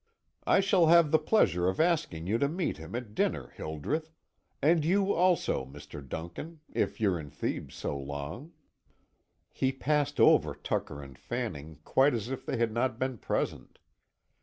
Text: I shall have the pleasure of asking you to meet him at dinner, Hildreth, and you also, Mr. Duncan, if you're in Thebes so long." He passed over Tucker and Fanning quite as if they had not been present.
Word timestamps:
I 0.47 0.61
shall 0.61 0.87
have 0.87 1.11
the 1.11 1.19
pleasure 1.19 1.67
of 1.69 1.79
asking 1.79 2.25
you 2.25 2.39
to 2.39 2.47
meet 2.49 2.77
him 2.77 2.95
at 2.95 3.13
dinner, 3.13 3.49
Hildreth, 3.49 4.15
and 4.59 4.83
you 4.83 5.13
also, 5.13 5.63
Mr. 5.63 6.01
Duncan, 6.09 6.59
if 6.73 6.99
you're 6.99 7.19
in 7.19 7.29
Thebes 7.29 7.75
so 7.75 7.95
long." 7.99 8.51
He 9.51 9.71
passed 9.71 10.19
over 10.19 10.55
Tucker 10.55 11.03
and 11.03 11.19
Fanning 11.19 11.81
quite 11.83 12.15
as 12.15 12.29
if 12.29 12.47
they 12.47 12.57
had 12.57 12.71
not 12.71 12.97
been 12.97 13.19
present. 13.19 13.77